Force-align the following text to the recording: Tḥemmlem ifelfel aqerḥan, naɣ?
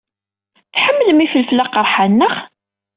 Tḥemmlem 0.73 1.19
ifelfel 1.25 1.63
aqerḥan, 1.63 2.13
naɣ? 2.19 2.35